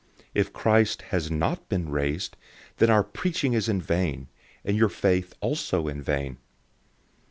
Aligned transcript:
015:014 0.19 0.25
If 0.33 0.53
Christ 0.53 1.01
has 1.03 1.29
not 1.29 1.69
been 1.69 1.89
raised, 1.89 2.35
then 2.77 2.89
our 2.89 3.03
preaching 3.03 3.53
is 3.53 3.69
in 3.69 3.79
vain, 3.79 4.29
and 4.65 4.75
your 4.75 4.89
faith 4.89 5.35
also 5.41 5.87
is 5.87 5.91
in 5.91 6.01
vain. 6.01 6.37